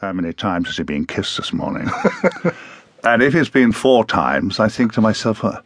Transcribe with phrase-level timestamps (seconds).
[0.00, 1.88] How many times has he been kissed this morning?
[3.04, 5.60] and if it's been four times, I think to myself, uh,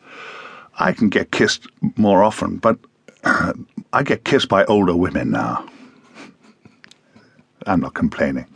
[0.79, 1.66] I can get kissed
[1.96, 2.79] more often, but
[3.24, 3.53] uh,
[3.92, 5.68] I get kissed by older women now.
[7.66, 8.46] I'm not complaining.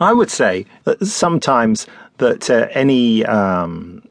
[0.00, 1.86] I would say that sometimes
[2.18, 4.02] that uh, any um,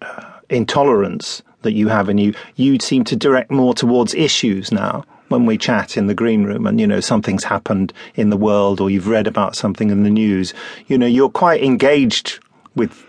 [0.00, 5.04] uh, intolerance that you have and you, you seem to direct more towards issues now
[5.28, 8.80] when we chat in the green room and, you know, something's happened in the world
[8.80, 10.54] or you've read about something in the news,
[10.86, 12.38] you know, you're quite engaged
[12.76, 13.04] with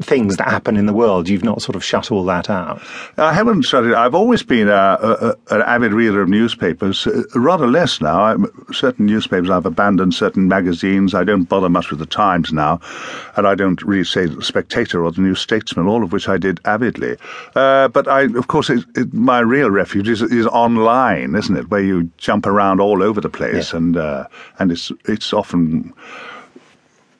[0.00, 1.28] things that happen in the world.
[1.28, 2.82] You've not sort of shut all that out.
[3.16, 3.94] I haven't shut it.
[3.94, 7.06] I've always been a, a, an avid reader of newspapers.
[7.06, 8.22] Uh, rather less now.
[8.22, 10.14] I'm, certain newspapers I've abandoned.
[10.14, 12.80] Certain magazines I don't bother much with the Times now,
[13.36, 16.36] and I don't really say the Spectator or the New Statesman, all of which I
[16.36, 17.16] did avidly.
[17.54, 21.70] Uh, but I, of course, it, it, my real refuge is, is, online, isn't it?
[21.70, 23.78] Where you jump around all over the place, yeah.
[23.78, 24.26] and uh,
[24.58, 25.94] and it's it's often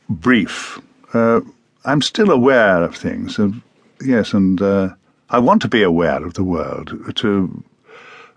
[0.09, 0.81] brief.
[1.15, 1.41] Uh,
[1.85, 3.39] I'm still aware of things.
[3.39, 3.63] And,
[4.05, 4.95] yes, and uh,
[5.31, 7.65] I want to be aware of the world to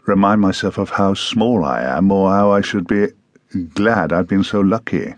[0.05, 3.07] remind myself of how small I am or how I should be
[3.73, 5.13] glad I've been so lucky.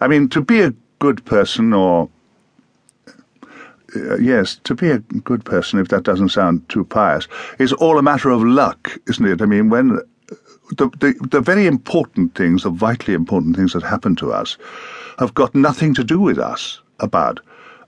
[0.00, 2.08] I mean, to be a good person or
[3.96, 7.26] uh, yes, to be a good person, if that doesn't sound too pious,
[7.58, 9.42] is all a matter of luck, isn't it?
[9.42, 9.98] I mean, when
[10.76, 14.56] the, the, the very important things, the vitally important things that happen to us,
[15.18, 17.40] have got nothing to do with us about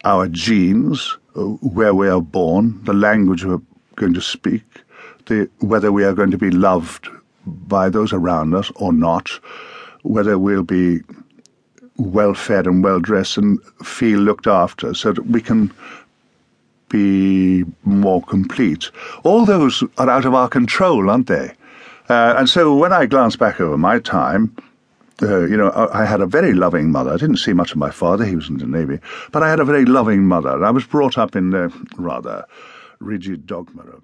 [0.04, 3.60] our genes, uh, where we are born, the language we're
[3.96, 4.64] going to speak,
[5.26, 7.08] the, whether we are going to be loved
[7.46, 9.28] by those around us or not,
[10.02, 11.00] whether we'll be
[11.96, 15.72] well fed and well dressed and feel looked after so that we can
[16.88, 18.90] be more complete.
[19.24, 21.52] All those are out of our control, aren't they?
[22.08, 24.54] Uh, and so when I glance back over my time,
[25.22, 27.12] uh, you know, I, I, had a very loving mother.
[27.12, 28.98] I didn't see much of my father; he was in the navy.
[29.30, 30.64] But I had a very loving mother.
[30.64, 32.46] I was brought up in the rather
[33.00, 34.02] rigid dogma of